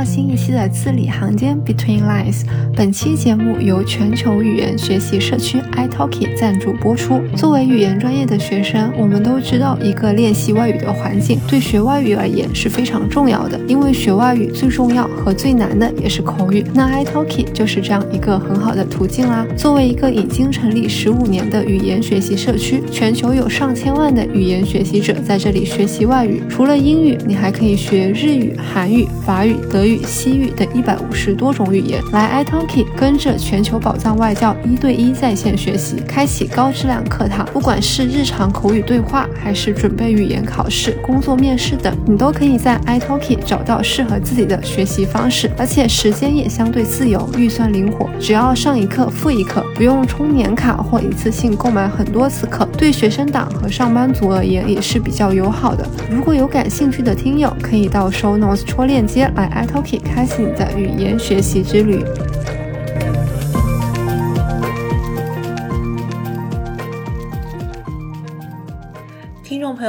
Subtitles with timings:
[0.00, 2.46] 到新一期的字里行间 Between Lines。
[2.74, 7.20] 本期节目由全球语言学习社区 iTalki 赞助播出。
[7.36, 13.60] 作为语言专业的学生，我们都知道，一个练习外语的环境对学外语而言是非常重要的。
[13.68, 19.46] 因为学外语最重要和最难的也是口语，那 iTalki 就是这样一个很好的途径啦。
[19.54, 26.42] 作为一个已经成立十五年的语言学习社区，全球有上千万的语言学习者在这里学习外语。
[26.48, 32.02] 除了英语，你还可以学日语、韩语、法语、德语、西语等一百五十多种语言。
[32.12, 37.46] 来 iTalki，跟着全球宝藏外教一对一在线学习，开启高质量课堂。
[37.52, 45.50] 不管是日常口语对话，还是准备语言考试、工作面试等，你都可以在 iTalki 找到适合自己的学习方式。
[45.56, 52.68] 而且时间也相对自由，预算灵活，只要上一课付一课，不用充年卡或一次性购买很多次课。
[52.76, 55.86] 对学生党和上班族而言也是比较友好的。
[56.10, 62.04] 如果有感兴趣的听友，可以到 Show Notes 戳链接来 iTalki 开启你的语言学习之旅。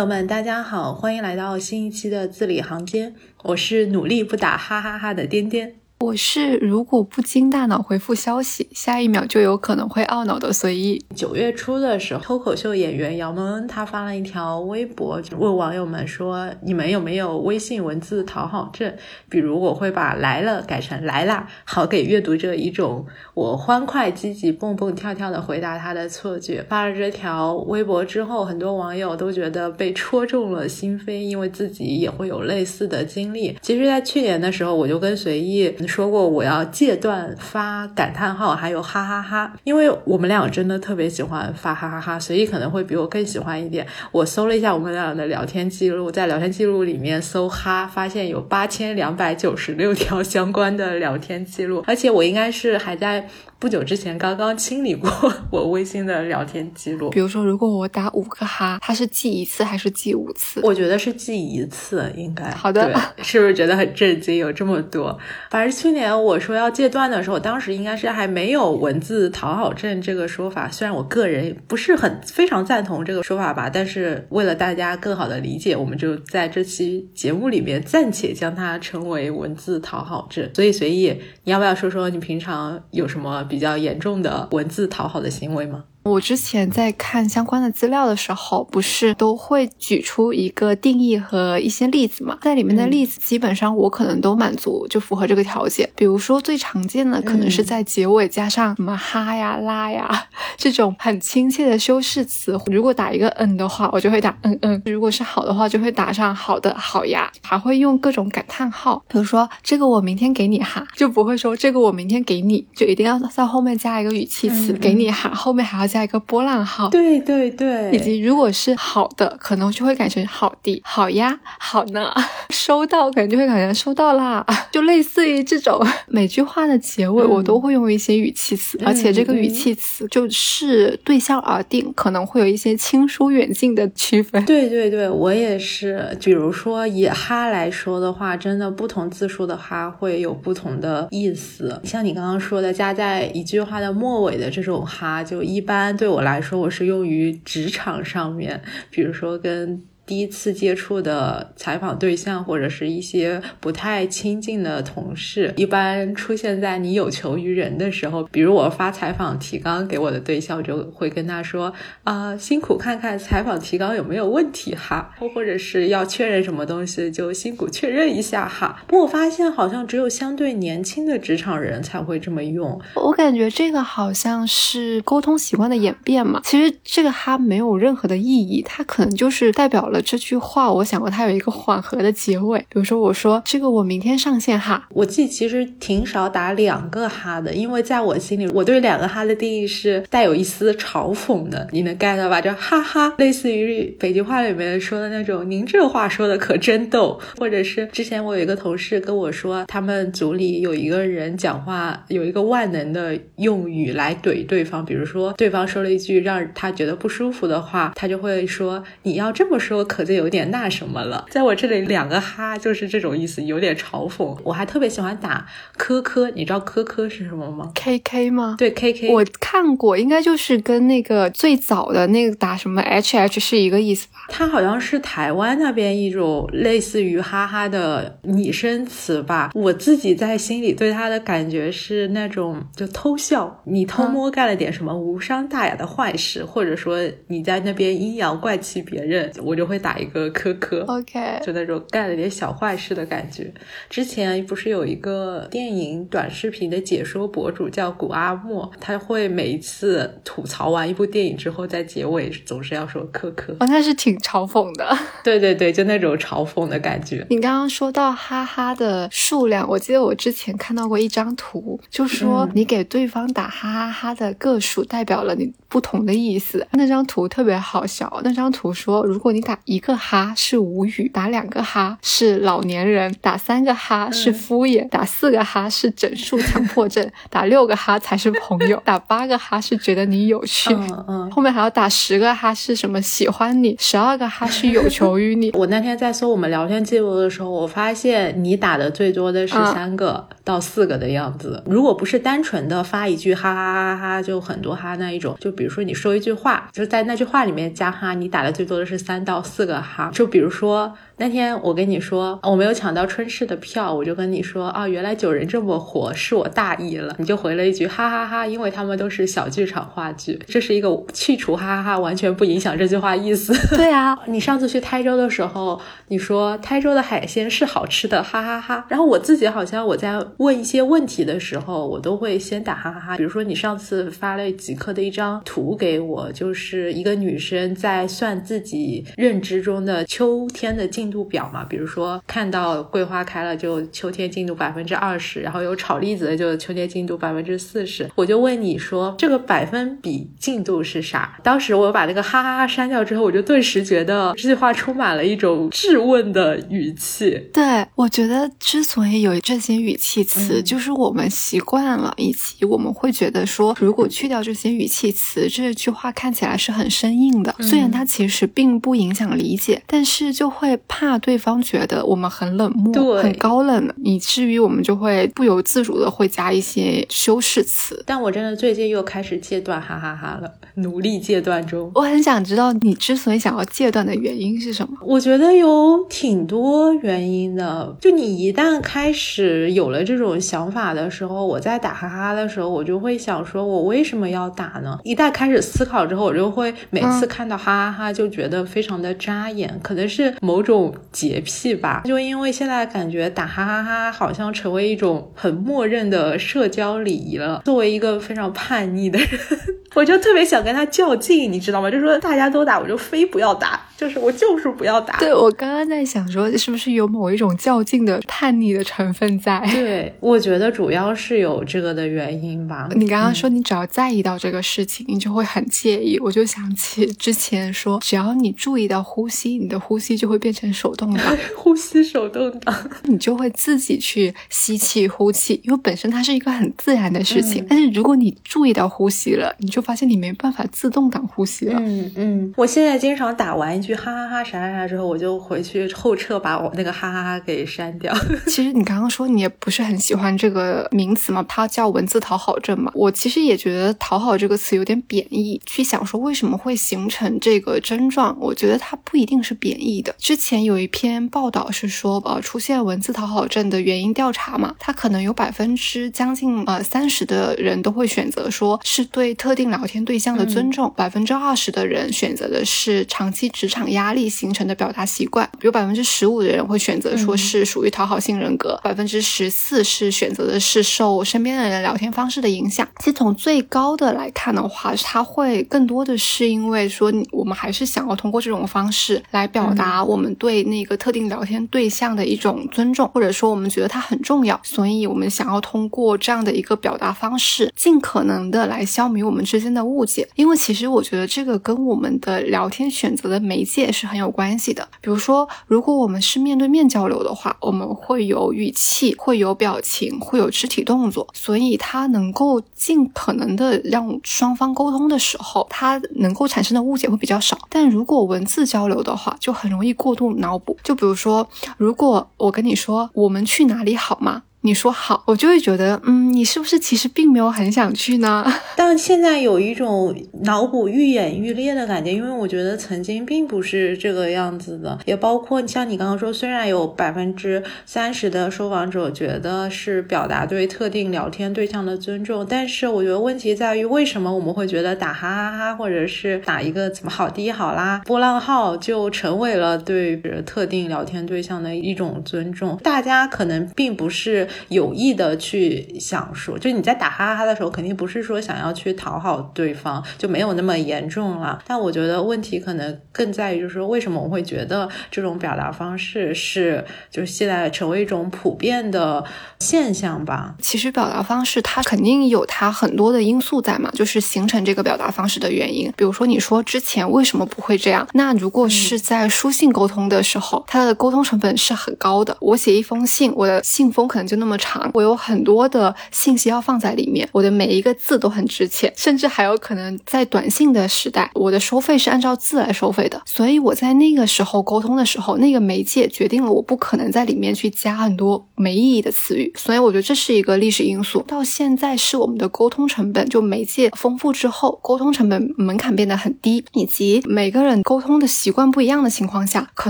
[0.02, 3.14] 友们，大家好，欢迎来到新一期的字里行间，
[3.44, 5.81] 我是努力不打哈哈哈的颠颠。
[6.02, 11.06] 我是如果不经大脑回复消息，下一秒就有可能会懊恼的随意。
[11.16, 18.92] 九月初的时候，脱口秀演员姚蒙恩他发了一条微博，问网友们说：“你们有没有微信文字讨好症？
[19.30, 33.56] 比如我会把来了改成来啦，好给阅读者一种我欢快、积极、蹦蹦跳跳的回答他的错觉。”发了这条微博之后，很多网友都觉得被戳中了心扉，因为自己也会有类似的经历。
[33.62, 35.72] 其实，在去年的时候，我就跟随意。
[35.92, 43.86] 说过我要戒断发感叹号，还有哈哈哈，因为我们俩真的特别喜欢发哈哈哈，所以可能会比我更喜欢一点。
[44.14, 53.27] 我搜了一下我们俩的聊天记录，在聊天记录里面搜哈，发现有八千两百九十六条相关的聊天记录，而且我应该是还在。
[53.61, 55.08] 不久之前刚刚清理过
[55.52, 57.11] 我微信的聊天记录。
[57.11, 60.60] 比如说，如果我打五个哈，它是记一次还是记五次？
[60.64, 62.49] 我觉得是记一次，应该。
[62.49, 62.92] 好的，
[63.22, 64.38] 是不是觉得很震惊？
[64.38, 65.16] 有这么多？
[65.52, 70.67] 反正去年我说要戒断的时候，当时应该是还没有文字讨好症这个说法。
[70.67, 80.49] 虽然我个人不是很非常赞同这个说法吧，但是为了大家更好的理解，我们就在这期节目里面暂且将它称为文字讨好症。
[80.55, 83.48] 所以，随意，你要不要说说你平常有什么？
[83.52, 85.84] 比较严重的文字讨好的行为吗？
[86.04, 92.38] 我之前在看相关的资料的时候，不是都会举出一个定义和一些例子嘛？
[92.42, 95.88] 在里面的例子基本上我可能都满足，就符合这个条件。
[95.95, 102.60] 比如说最常见的可能是在结尾加上什么哈呀、啦呀这种很亲切的修饰词。
[102.66, 107.32] 如果打一个嗯的话，我就会打嗯嗯；如果是好的话，就会打上好的、好呀。
[107.44, 115.91] 还会用各种感叹号，比如说这个我明天给你哈，就不会说这个我明天给你，就一定要在后面加一个语气词，给你哈，后面还要。
[115.92, 122.10] 加一个波浪号，对对对，以及如果是好的，可能就会改成好的，好呀，好呢，
[122.50, 134.44] 收到，可能就会感觉收到啦， 就类似于这种每句话的结尾，我都会用一些语气词，而且这个语气词就是对象而定，可能会有一些亲疏远近的区分。
[134.46, 145.81] 对对对，我也是，比如说以哈来说的话，真的不同字数的哈会有不同的意思，像你刚刚说的加在一句话的末尾的这种哈，就一般。
[145.92, 149.81] 对我来说，我是用于职场上面，比如说跟。
[150.06, 158.24] 第一次接触的采访对象，或者是一些不太亲近的同事，一般出现在你有求于人的时候。
[158.31, 161.72] 比如我发采访提纲给我的对象，就会跟他说
[162.04, 165.13] ：“啊，辛苦看看采访提纲有没有问题哈。
[165.34, 168.84] ”或者是要确认什么东西，就辛苦确认一下哈。
[168.88, 172.80] 不过我发现好像只有相对年轻的职场人才会这么用。
[172.95, 176.42] 我感觉这个好像是沟通习惯的演变嘛。
[176.44, 180.02] 其实这个哈没有任何的意义，它可能就是代表了。
[180.02, 182.58] 这句话，我想过它有一个缓和的结尾。
[182.70, 184.88] 比如说，我说这个我明天上线哈。
[184.90, 191.68] 我自己其实挺少打两个哈的，因为在我心里，我对两个哈的定义是带有一丝嘲讽的。
[191.72, 192.42] 你能 get 到吧？
[192.42, 211.25] 就哈哈，类似于北京话里面说的那种“您这话说的可真逗”，或者是之前我有一个同事跟我说，他们组里有一个人讲话有一个万能的用语来怼对方，比如说对方说了一句让他觉得不舒服的话，他就会说：“你要这么说。”我可就有点那什么了。
[211.31, 214.38] 在我这里，两个哈就是这种意思，有点嘲讽。
[214.44, 215.44] 我还特别喜欢打
[215.75, 218.56] 科科，你知道科科是什么吗？K K 吗？
[218.60, 224.19] 对，K K，我看过，应该就是跟那个最早的那个打什么 H H 是一个意思吧？
[224.30, 229.50] 它好像是台湾那边一种类似于哈哈的拟声词吧。
[229.56, 240.84] 我自己在心里对它的感觉是那种就偷笑，你偷摸干了点什么无伤大雅的坏事，或者说你在那边阴阳怪气别人，我就会打一个科科。
[240.88, 243.50] OK，就那种干了点小坏事的感觉。
[243.90, 253.54] 之前不是有一个电影短视频的解说博主叫古阿莫，他会每一次吐槽完一部电影之后，在结尾总是要说科科。
[253.62, 254.98] 哦，那是挺嘲讽的。
[255.24, 257.26] 对对对，就那种嘲讽的感觉。
[257.30, 266.68] 你刚刚说到哈哈的数量，我记得我之前看到过一张图，就说你给对方打哈哈哈的个数代表了你不同的意思。
[266.72, 268.20] 那张图特别好笑。
[268.24, 285.52] 那张图说，如果你打一个哈是无语，打两个哈是老年人，打三个哈是敷衍，打四个哈是整数强迫症， 打六个哈才是朋友， 打八个哈是觉得你有趣，嗯嗯，后面还要打十个哈是什么喜欢你，十二个哈是有求于你。
[285.58, 291.63] 我那天在搜我们聊天记录的时候，我发现你打的最多的是三个到四个的样子。
[291.66, 300.09] 如果不是单纯的发一句哈哈哈哈就很多哈那一种，就比如说你说一句话，就在那句话里面加哈，你打的最多的是三到四个哈。
[300.13, 300.94] 就比如说。
[301.18, 307.15] 那天我跟你说我没有抢到春市的票，我就跟你说啊，原来九人这么火，是我大意了。
[307.19, 313.53] 你就回了一句哈哈哈，因为他们都是小剧场话剧，这是一个去除哈哈哈，完全不影响这句话意思。
[313.77, 318.83] 对啊， 你上次去台州的时候，你说台州的海鲜是好吃的，哈哈哈。
[318.89, 323.18] 然后我自己好像我在问一些问题的时候，我都会先打哈哈哈。
[323.18, 331.12] 比如说你上次发了极客的一张图给我，就是一个女生在算自己认知中的秋天的进。
[331.12, 338.10] 度表嘛，比如说看到桂花开了就秋天进度百分之二十，然后有炒栗子的就秋天进度百分之四十。
[338.16, 341.38] 我就问你说这个百分比进度是啥？
[341.44, 347.32] 当时我把那个哈哈哈删掉之后，我就顿时觉得这句话充满了一种质问的语气。
[347.52, 357.54] 对，我觉得之所以有这些语气词，就是我们习惯了，以及我们会觉得说，如果去掉这些语气词，这句话看起来是很生硬的。
[357.60, 361.01] 虽然它其实并不影响理解，但是就会怕。
[361.01, 368.04] 怕对方觉得我们很冷漠、很高冷，以至于我们就会不由自主的会加一些修饰词。
[368.06, 371.92] 但我真的最近又开始戒断，哈哈哈了，努力戒断中。
[371.95, 374.95] 我很想知道你之所以想要戒断的原因是什么？
[375.04, 377.98] 我觉得有挺多原因的。
[378.00, 385.00] 就你一旦开始有了这种想法的时候，我在打哈哈的时候，我就会想说，我为什么要打呢？
[385.04, 390.82] 一旦开始思考之后，我就会每次看到哈哈哈就觉得非常的扎眼，可能是某种。
[391.12, 397.62] 洁癖吧，就因为现在感觉打哈哈哈好像成为一种很默认的社交礼仪了。
[397.66, 399.30] 作为一个非常叛逆的人，
[399.94, 401.92] 我就特别想跟他较劲，你知道吗？
[401.92, 405.20] 就说大家都打，我就非不要打，就是我就是不要打。
[405.20, 409.60] 对我刚刚在想说，是不是有某一种较劲的叛逆的成分在？
[409.74, 412.88] 对，我觉得主要是有这个的原因吧。
[412.96, 416.18] 你刚刚说你只要在意到这个事情，你就会很介意。
[416.20, 420.71] 我就想起之前说，只要你注意到呼吸，你的呼吸就会变成。
[420.71, 427.63] 手动挡， 呼吸手动挡，你就会自己去吸气、呼气，因为本身它是一个很自然的事情。
[427.69, 431.77] 但是如果你注意到呼吸了，你就发现你没办法自动挡呼吸了。
[431.80, 438.13] 嗯嗯，我现在经常打完一句哈哈哈啥啥啥之后，我就回去后撤把我那个哈哈哈给删掉。
[438.48, 442.89] 其实你刚刚说你也不是很喜欢这个名词嘛，它叫文字讨好症嘛。
[442.96, 445.62] 我其实也觉得“讨好”这个词有点贬义。
[445.65, 450.15] 去想说为什么会形成这个症状，我觉得它不一定是贬义的。
[450.17, 450.71] 之前有。
[450.71, 472.88] 有一篇报道是说，呃，出现文字讨好症的原因调查嘛，它可能有百分之将近呃三十的人都会选择说是对特定聊天对象的尊重，百分之二十的人选择的是长期职场压力形成的表达习惯，有百分之十五的人会选择说是属于讨好性人格，百分之十四是选择的是受身边的人聊天方式的影响。
[473.00, 480.62] 其实从最高的来看的话，它会更多的是因为说我们还是想要通过这种方式来表达我们对。
[480.62, 490.28] 那个特定聊天对象的一种尊重，或者说我们觉得它很重要，所以我们想要通过这样的一个表达方式，尽可能的来消弭我们之间的误解。
[490.36, 494.88] 因为其实我觉得这个跟我们的聊天选择的媒媒介是很有关系的。
[495.02, 507.58] 比如说，如果我们是面对面交流的话，我们会有语气，会有表情，会有肢体动作，所以它能够尽可能的让双方沟通的时候，它能够产生的误解会比较少。
[507.70, 510.78] 但如果文字交流的话，就很容易过度脑补。
[510.82, 514.44] 就比如说，如果我跟你说我们去哪里好吗？
[514.63, 518.46] 你说好，我就会觉得，嗯，你是不是其实并没有很想去呢？
[518.77, 540.15] 但现在有一种脑补愈演愈烈的感觉，因为我觉得曾经并不是这个样子的，也包括像你刚刚说，虽然有百分之三十的受访者觉得是表达对特定聊天对象的尊重，但是我觉得问题在于，为什么我们会觉得打哈哈哈，或者是打一个怎么好低好啦波浪号，就成为了对
[540.46, 542.77] 特定聊天对象的一种尊重？
[542.84, 544.48] 大家可能并不是。
[544.70, 551.62] 有意的去想说，就你在打哈哈的时候，肯定不是说想要去讨好对方，就没有那么严重了。
[551.67, 559.24] 但我觉得问题可能更在于，就是说为什么我会觉得这种表达方式是，就是现在成为一种普遍的
[559.60, 560.55] 现象吧？
[560.60, 565.91] 其实表达方式它肯定有它很多的因素在嘛，就是形成这个表达方式的原因。
[565.96, 568.08] 比如说你说之前为什么不会这样？
[568.13, 572.36] 那如果是在书信沟通的时候，它的沟通成本是很高的。
[572.39, 574.57] 我写一封信，我的信封可能就那么。
[574.62, 583.19] 长，我有很多的信息要放在里面，我的每一个字都很值钱，甚至还有可能在短信的时代，我的收费是按照字来收费的。
[583.25, 589.51] 所以我在那个时候沟通的时候，那个媒介决定了我不可能在里面去加很多没意义的词语。
[589.55, 591.24] 所以我觉得这是一个历史因素。
[591.27, 599.89] 到现在是我们的沟通成本就媒介丰富之后，沟通成本门槛变得很低，以及每个人沟通的习惯不一样的情况下，可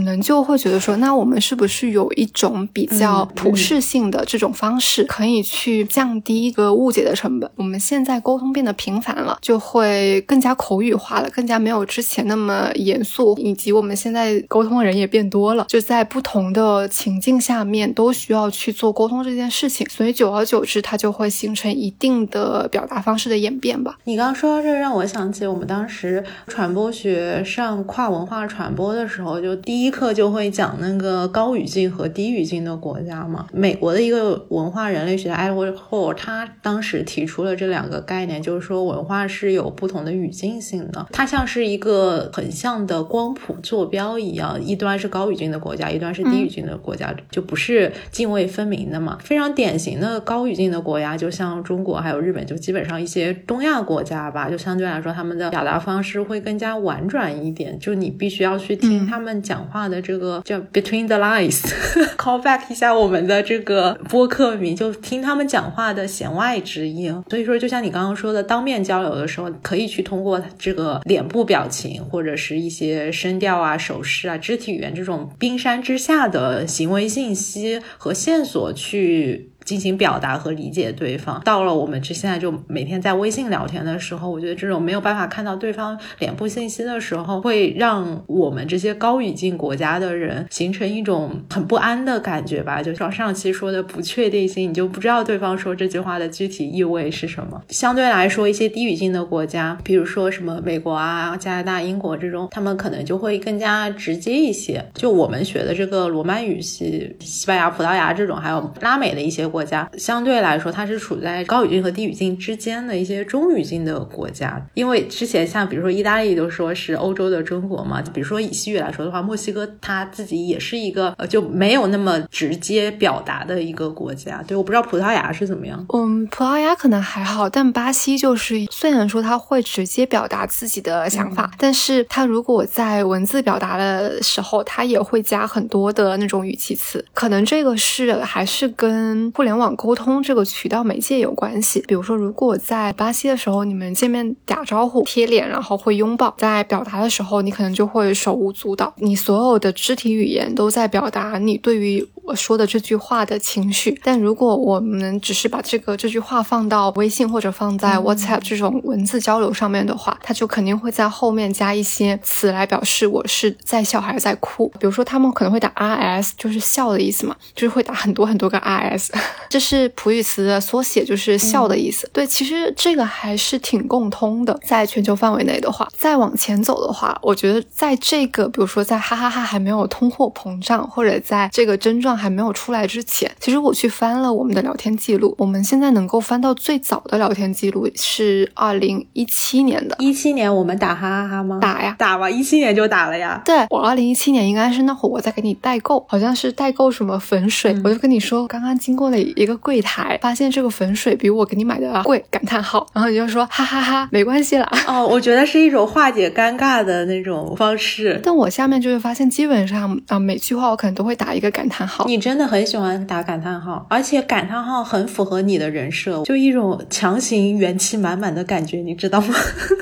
[0.00, 4.39] 能就会觉得说，那我们是不是有一种比较普适性的这种。
[4.40, 7.48] 种方式可以去降低一个误解的成本。
[7.56, 23.98] 我们现在沟通变得频繁了，就会更加口语化了，更加没有之前那么严肃，以及我们现在沟通的人也变多了，就在不同的情境下面都需要去做沟通这件事情，所以久而久之，它就会形成一定的表达方式的演变吧。
[24.04, 34.29] 你刚刚说到这，让我想起我们当时传播学上跨文化传播的时候，就第一课就会讲那个高语境和低语境的国家嘛，美国的一个。
[34.48, 49.18] 文化人类学的 Edward Hall，他当时提出了这两个概念，就是说文化是有不同的语境性的，它像是一个横向的光谱坐标一样，一端是高语境的国家，一端是低语境的国家，就不是泾渭分明的嘛。
[49.22, 64.54] 非常典型的高语境的国家，就像中国还有日本，就基本上一些东亚国家吧，就相对来说他们的表达方式会更加婉转一点，就你必须要去听他们讲话的这个叫 Between the Lines，call back 一下我们的这个播客。
[64.56, 79.49] 迷就听他们讲话的弦外之音，所以说就像你刚刚说的，当面交流的时候，可以去通过这个脸部表情或者是一些声调啊、手势啊、肢体语言这种冰山之下的行为信息和线索去。
[79.64, 81.40] 进行表达和理解对方。
[81.44, 92.82] 到了我们这现在就每天在微信聊天的时候，我觉得这种没有办法看到对方脸部信息的时候，会让我们这些高语境国家的人形成一种很不安的感觉吧。
[92.82, 97.62] 就像上期说的不确定性，你就不知道对方说这句话的具体意味是什么。
[97.68, 104.84] 相对来说，一些低语境的国家，比如说什么美国啊、加拿大、英国这种，他们可能就会更加直接一些。
[104.94, 109.60] 就我们学的这个罗曼语系，西班牙、葡萄牙这种，还有拉美的一些国。
[109.60, 114.60] 家相对来说，它是处在高语境和低语境之间的一些中语境的国家。
[114.74, 124.42] 因为之前像比如说意大利都说是欧洲的中国嘛，比如说以西语来说的话，墨西哥它自己也是一个呃就没有那么直接表达的一个国家。
[124.46, 125.84] 对，我不知道葡萄牙是怎么样。
[125.92, 137.04] 嗯，葡萄牙可能还好，但巴西就是虽然说他会直接表达自己的想法，但是他如果在文字表达的时候，他也会加很多的那种语气词。
[137.12, 139.60] 可能这个是还是跟互联。
[139.60, 154.00] 网沟通这个渠道媒介有关系，比如说，如果在巴西的时候，你们见面打招呼、贴脸，然后会拥抱，在表达的时候，你可能就会手舞足蹈，你所有的肢体语言都在表达你对于我说的这句话的情绪。
[154.02, 164.68] 但如果我们只是把这个这句话放到微信或者放在 WhatsApp 这种文字交流上面的话，他就肯定会在后面加一些词来表示我是在笑还是在哭。
[164.78, 169.10] 比如说，他们可能会打 RS，就是笑的意思嘛，就是会打很多很多个 RS。
[169.50, 172.08] 这是普语词的缩写，就是笑的意思。
[172.12, 189.96] 对，其实这个还是挺共通的，在全球范围内的话，再往前走的话，我觉得在这个，比如说在哈哈哈还没有通货膨胀，或者在这个症状还没有出来之前，其实我去翻了我们的聊天记录，我们现在能够翻到最早的聊天记录是二零一七年的。
[189.98, 191.58] 一七年我们打哈哈哈吗？
[191.60, 193.40] 打呀，打吧，一七年就打了呀。
[193.44, 199.19] 对我二零一七年应该是那会儿我在给你代购，好像是代购什么粉水，我就跟你说刚刚经过了。
[199.22, 204.68] 一个柜台发现这个粉水比我给你买的贵，感叹号，然后你就说哈哈哈，没关系啦。
[204.86, 208.20] 哦，我觉得是一种化解尴尬的那种方式。
[208.24, 212.04] 但我下面就会发现，基本上啊，每句话我可能都会打一个感叹号。
[212.06, 219.34] 你真的很喜欢打感叹号，而且感叹号很符合你的人设，就一种强行元气满满的感觉，你知道吗？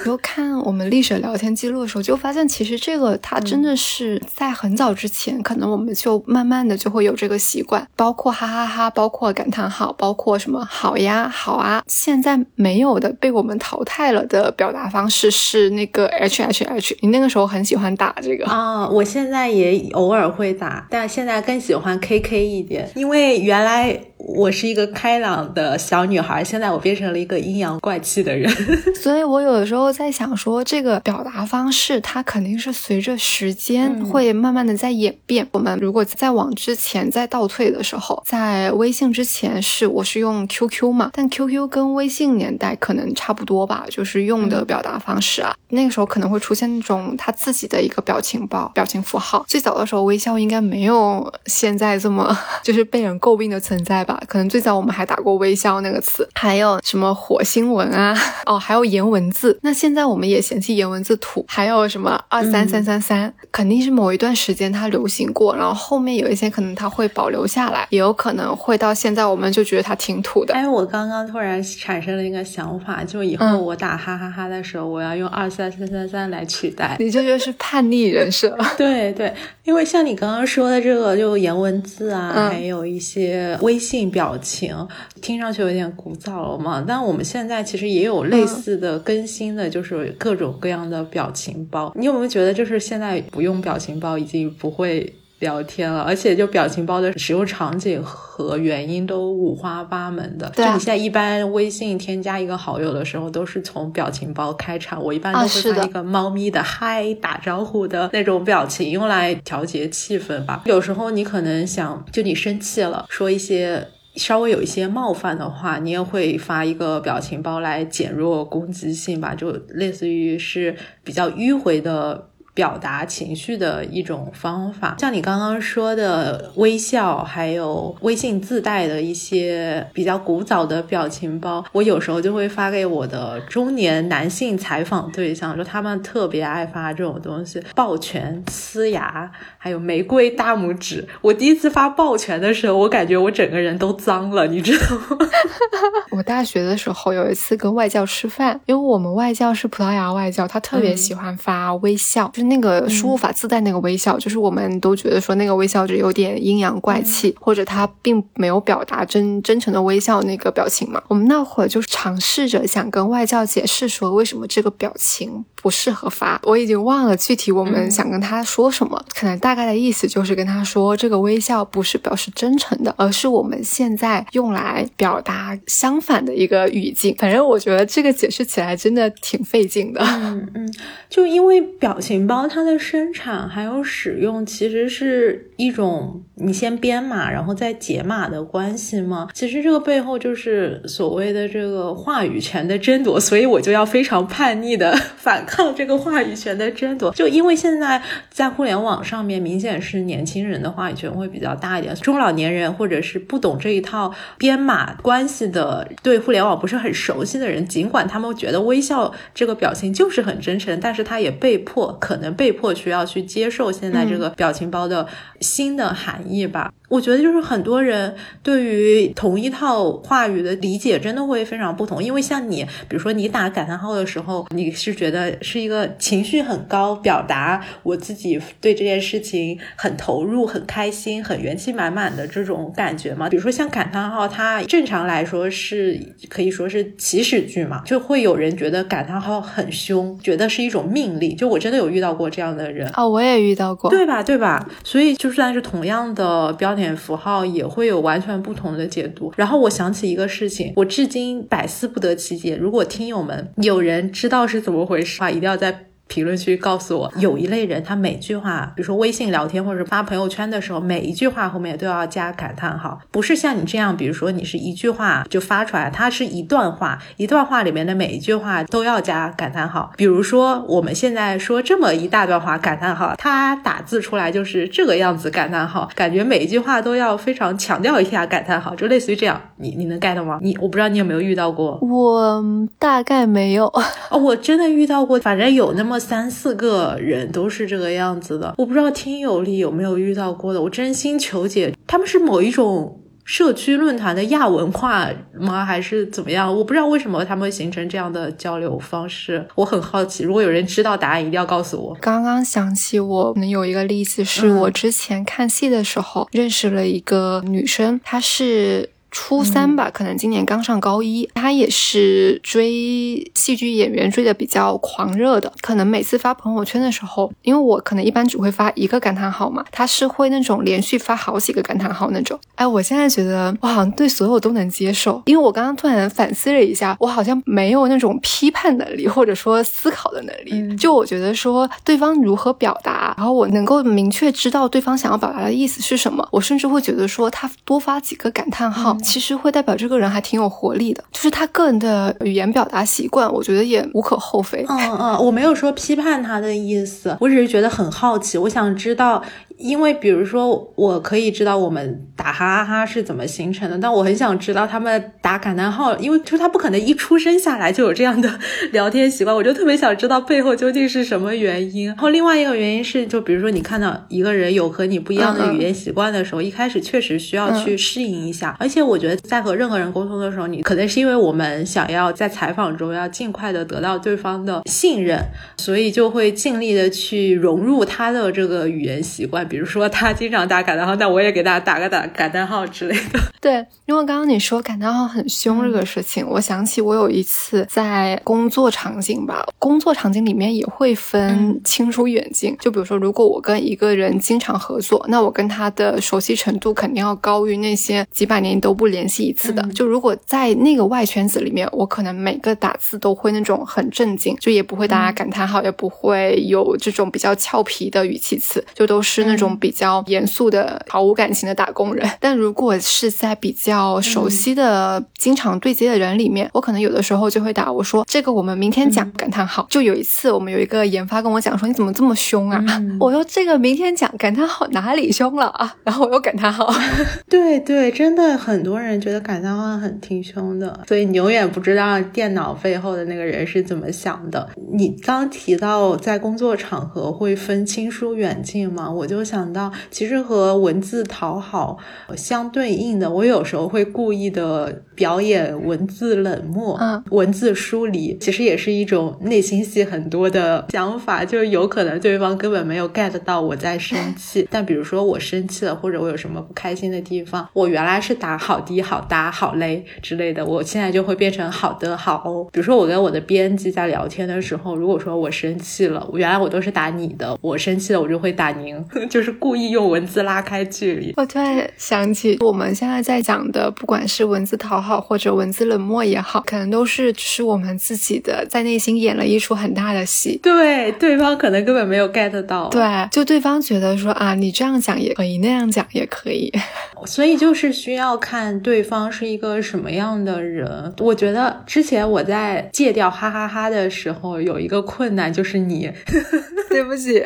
[0.05, 9.49] 就看我们历史聊天记录的时候，就发现其实这个它真的是在很早之前，可能我们就慢慢的就会有这个习惯，包括哈哈哈，包括感。
[9.51, 16.99] 叹号，包括什么好呀、好啊，现在没有的被我们淘汰了的表达方式是那个 H H H。
[17.01, 23.99] 你那个时候很喜欢打这个啊，我现在也偶尔会打，但现在更喜欢 K K 一点，因为原来。
[24.19, 28.51] 我是一个开朗的小女孩，现在我变成了一个阴阳怪气的人，
[29.01, 35.47] 所以我有的时候在想说，这个表达方式它肯定是随着时间会慢慢的在演变。
[35.53, 49.45] 我们如果再往之前再倒退的时候，在微信之前是我是用 QQ 嘛，但 QQ 跟微信年代可能差不多吧，就是用的表达方式啊，那个时候可能会出现那种他自己的一个表情包、表情符号。
[49.47, 54.08] 最早的时候，微笑应该没有现在这么 就是被人诟病的存在。
[54.09, 59.59] 吧，可能最早我们还打过微笑那个词，还有什么火星文啊，哦，还有颜文字。
[59.63, 70.55] 那现在我们也嫌弃颜文字土，还有什么二三三三三，肯定是某一段时间它流行过，然后后面有一些可能它会保留下来，也有可能会到现在我们就觉得它挺土的。
[70.55, 76.97] 哎，我刚刚突然产生了一个想法，就以后我打哈哈哈的时候，我要用二三三三三来取代。
[76.99, 78.57] 你这就是叛逆人设。
[78.79, 79.35] 对对，
[79.65, 83.98] 因为像你刚刚说的这个，就颜文字啊，还有一些微信。
[84.07, 84.87] 表情
[85.21, 86.85] 听上去有点古早了嘛？
[86.87, 91.93] 但我们现在其实也有类似的更新的，就是各种各样的表情包。
[91.97, 95.13] 你有没有觉得，就是现在不用表情包已经不会？
[95.41, 100.49] 聊天了，而且就表情包的使用场景和原因都五花八门的。
[100.51, 105.03] 就你现在一般微信添加一个好友的时候，都是从表情包开场。
[105.03, 110.63] 我一般都会发一个猫咪的嗨打招呼的那种表情，用来调节气氛吧。
[110.65, 122.31] 有时候你可能想，就你生气了，说一些稍微有一些冒犯的话，你也会发一个表情包来减弱攻击性吧，就类似于是比较迂回的。
[122.59, 141.07] 表达情绪的一种方法，像你刚刚说的微笑，还有微信自带的一些比较古早的表情包，我有时候就会发给我的中年男性采访对象，说他们特别爱发这种东西，抱拳、呲牙，还有玫瑰大拇指。
[141.21, 145.29] 我第一次发抱拳的时候，我感觉我整个人都脏了，你知道吗？
[146.11, 152.48] 我大学的时候有一次跟外教吃饭，因为我们外教是葡萄牙外教，他特别喜欢发微笑，就是。
[152.49, 161.03] 那个输入法自带那个微笑，就是我们都觉得说那个微笑就有点阴阳怪气，或者他并没有表达真真诚的微笑那个表情嘛。
[161.09, 166.41] 我们那会儿就尝试着想跟外教解释说，为什么这个表情不适合发。
[166.45, 177.15] 我已经忘了具体我们想跟他说什么，可能大概的意思就是跟他说，这个微笑不是表示真诚的，而是我们现在用来表达相反的一个语境。
[177.19, 180.01] 反正我觉得这个解释起来真的挺费劲的。
[180.03, 180.75] 嗯嗯，
[181.11, 182.38] 就因为表情包。
[182.39, 189.27] 然后它的生产还有使用，其实是一种你先编码，然后再解码的关系吗？
[189.35, 197.11] 其实这个背后就是所谓的这个话语权的争夺，所以我就要非常叛逆的 反抗这个话语权的争夺。
[197.11, 212.29] 就因为现在在互联网上面，明显是年轻人的话语权会比较大一点，中老年人或者是不懂这一套编码关系的，对互联网不是很熟悉的人，尽管他们觉得微笑这个表情就是很真诚，但是他也被迫可能。
[212.39, 215.05] 被迫需要去接受现在这个表情包的
[215.41, 216.73] 新的含义吧。
[216.89, 233.29] 我觉得就是很多人对于同一套话语的理解真的会非常不同，因为像你，比如说你打感叹号的时候，你是觉得是一个情绪很高，表达我自己对这件事情很投入、很开心、很元气满满的这种感觉嘛？
[233.29, 236.01] 比如说像感叹号，它正常来说是
[236.31, 241.37] 可以说是祈使句嘛，就会有人觉得感叹号很凶，觉得是一种命令。
[241.37, 242.08] 就我真的有遇到。
[242.09, 244.23] 到过这样的人啊，我也遇到过，对吧？
[244.23, 244.67] 对吧？
[244.83, 249.31] 所以就算是同样的标点符号，也会有完全不同的解读。
[249.37, 252.57] 然后我想起一个事情，我至今百思不得其解。
[252.57, 255.88] 如果听友们有人知道是怎么回事的话，一定要在。
[256.09, 269.93] 评论区告诉我，有一类人，他每句话，比如说微信聊天或者发朋友圈的时候，每一句话后面都要加感叹号，不是像你这样，比如说你是一句话就发出来，它是一段话，一段话里面的每一句话都要加感叹号。
[269.97, 279.39] 比如说我们现在说这么一大段话，感叹号，他打字出来就是这个样子，感叹号，感觉每一句话都要非常强调一下感叹号，就类似于这样。
[279.57, 280.39] 你你能 get 吗？
[280.41, 282.43] 你我不知道你有没有遇到过，我
[282.79, 283.67] 大概没有。
[284.11, 285.98] 哦，我真的遇到过，反正有那么。
[285.99, 290.61] 三四个人都是这个样子的，我不知道听友里有没有遇到过的。
[290.63, 295.65] 我真心求解，他们是某一种社区论坛的亚文化吗？
[295.65, 296.55] 还是怎么样？
[296.55, 300.25] 我不知道为什么他们会形成这样的交流方式，我很好奇。
[300.25, 301.97] 如果有人知道答案，一定要告诉我。
[302.01, 308.91] 刚刚想起我们有一个例子，是我之前看戏的时候认识了一个女生，她是。
[309.11, 311.29] 初三吧，可能今年刚上高一。
[311.35, 322.39] 他也是追戏剧演员追的比较狂热的，可能每次发朋友圈的时候，因为我可能一般只会发一个感叹号嘛，他是会那种连续发好几个感叹号那种。
[322.57, 330.77] 哎，我现在觉得我好像对所有都能接受，因为我刚刚突然反思了一下，我好像没有那种批判能力或者说思考的能力。
[330.77, 338.98] 就我觉得说对方如何表达，然后我能够明确知道对方想要表达的意思是什么，我甚至会觉得说他多发几个感叹号。
[339.03, 344.65] 其实会代表这个人还挺有活力的，就是他个人的语言表达习惯，我觉得也无可厚非。
[344.69, 349.23] 嗯嗯，我没有说批判他的意思，我只是觉得很好奇，我想知道。
[349.59, 358.31] 因为比如说，我可以知道我们打哈哈哈是怎么形成的，但我很想知道他们打感叹号，因为就是他不可能一出生下来就有这样的
[358.71, 361.89] 聊天习惯，我就特别想知道背后究竟是什么原因。
[361.89, 368.57] 然后另外一个原因是，就比如说你看到一个人有和你不一样的语言习惯的时候，一开始确实需要去适应一下。
[368.61, 375.21] 而且我觉得在和任何人沟通的时候，你可能是因为我们想要在采访中要尽快的得到对方的信任，
[375.57, 379.48] 所以就会尽力的去融入他的这个语言习惯。
[379.49, 383.19] 比如说他经常打感叹号，那我也给他打个打感叹号之类的。
[383.41, 392.57] 对，因为刚刚你说感叹号很凶这个事情，我想起我有一次在工作场景吧，工作场景里面也会分亲疏远近。
[392.61, 399.63] 就比如说，如果我跟一个人经常合作，那我跟他的熟悉程度肯定要高于那些几百年都不联系一次的。
[399.73, 412.07] 就如果在那个外圈子里面，我可能每个打字都会那种很正经，就也不会打感叹号，也不会有这种比较俏皮的语气词，就都是那种比较严肃的、毫无感情的打工人。
[412.21, 419.67] 但如果是在比较熟悉的、经常对接的人里面，我可能有的时候就会打我说这个我们明天讲感叹号。
[419.71, 422.63] 就有一次我们有一个研发跟我讲说你怎么这么凶啊？
[423.01, 425.75] 我说这个明天讲感叹号哪里凶了啊？
[425.85, 426.69] 然后我又感叹号。
[427.29, 434.49] 对对，真的很多人觉得感叹号很挺凶的，所以你永远不知道电脑背后的那个人是怎么想的。
[434.73, 441.79] 你刚提到在工作场合会分亲疏远近嘛，我就想到其实和文字讨好
[442.17, 454.49] 相对应的，我有时候会故意的表演文字冷漠，嗯，文字疏离，其实也是一种内心戏很多的想法，就是有可能对方根本没有 get 到我在生气。
[454.51, 462.49] 但比如说我生气了，或者我有什么不开心的地方，我原来是打好低、好搭、好嘞之类的，我现在就会变成好的、好哦。
[462.53, 468.77] 比如说我跟我的编辑在聊天的时候，如果说我生气了，原来我都是打你的，我生气了我就会打您，
[469.09, 471.15] 就是故意用文字拉开距离。
[471.17, 480.39] 我突然想起我们现在在讲的，不管是文字讨好或者文字冷漠也好，可能都是只是我们自己的在内心演了一出很大的戏。
[480.43, 482.69] 对，对方可能根本没有 get 到。
[482.69, 486.53] 对，就对方觉得说啊，你这样讲也可以，那样讲也可以。
[487.07, 490.93] 所以就是需要看对方是一个什么样的人。
[490.99, 495.91] 我觉得之前我在戒掉哈哈哈的时候，有一个困难就是你，
[496.69, 497.23] 对不起，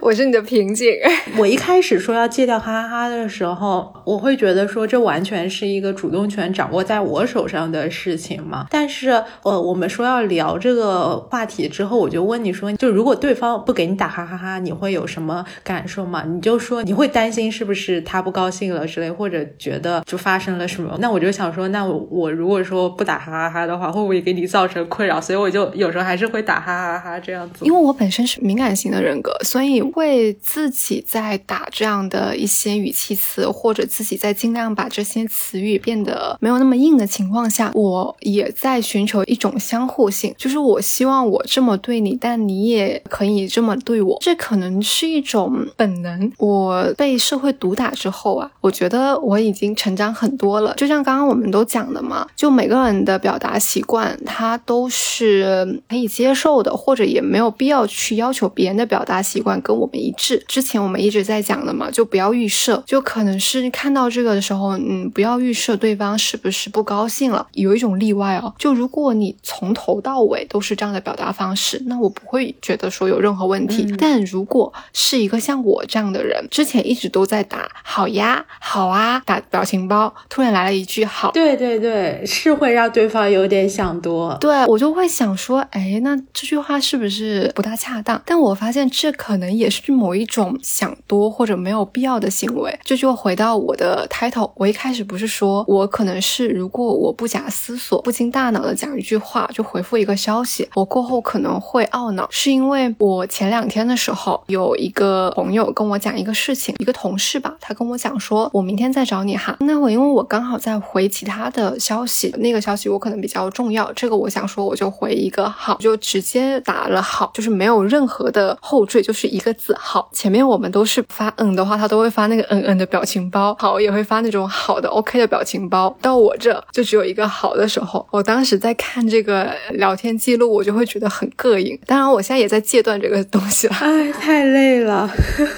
[0.00, 0.88] 我是你的瓶颈。
[1.36, 8.66] 我一开始说要戒掉哈哈哈的时候，我会觉得说这完全是一个主动权掌握在我手上的事情嘛。
[8.70, 9.10] 但是
[9.42, 16.22] 呃，我们说要聊这个话题之后，我就问你说，就如果对方不给你打哈哈哈，你会有什么感受吗？
[16.26, 20.96] 你就说你会担心是不是他不高兴了之类，或者觉得就发生了什么？
[21.00, 25.20] 那我就想说，那我如果说不打哈哈哈的话，会不会给你造成困扰？
[25.20, 27.64] 所以我就有时候还是会打哈哈哈这样子。
[27.64, 30.91] 因为我本身是敏感型的人格，所以会自己。
[30.92, 44.18] 己在打这样的一些语气词，或者自己在尽量把这些词语变得没有那么硬的情况下，我也在寻求一种相互性，就是我希望我这么对你，但你也可以这么对我。
[44.20, 46.30] 这可能是一种本能。
[46.38, 50.74] 我被社会毒打之后啊，我觉得我已经成长很多了。
[50.74, 60.44] 就像刚刚我们都讲的嘛，就每个人的表达习惯，他都是可以接受的，或者也没有必要去要求别人的表达习惯跟我们一致。
[60.48, 67.46] 之前我们一直在讲的嘛，就不要预设，就可能是看到这个的时候，嗯，不要预设对方是不是不高兴了。
[67.52, 73.86] 有一种例外哦，就如果你从头到尾都是这样的表达方式，那我不会觉得说有任何问题。
[73.98, 84.36] 但如果是一个像我这样的人，之前一直都在打好呀、好啊，打表情包，突然来了一句好，对对对，是会让对方有点想多。
[84.40, 88.20] 对我就会想说，哎，那这句话是不是不大恰当？
[88.24, 92.80] 但我发现这可能也是某一种想多或者没有必要的行为。
[92.82, 109.56] 这就回到我的 title，我一开始不是说我可能是如果我不假思索、不经大脑的讲一句话就回复一个消息，我过后可能会懊恼，是因为我前两天的时候有一个朋友跟我讲一个事情，一个同事吧，他跟我讲说，我明天再找你哈。
[109.60, 120.08] 那我因为我刚好在回其他的消息，那个消息我可能比较重要，这个我想说我就回一个好，就直接打了好，就是没有任何的后缀，就是一个字好。
[120.12, 125.94] 前面我们都是发嗯的话，他都会发那个嗯嗯的表情包，好也会发那种好的 OK 的表情包。
[126.00, 131.76] 到我这就只有一个好的时候，我当时在看这个聊天记录，我就会觉得很膈应。
[131.86, 133.74] 当然，我现在也在戒断这个东西了。
[133.82, 135.10] 哎，太累了。